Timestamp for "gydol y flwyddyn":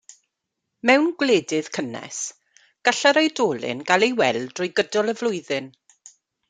4.81-5.75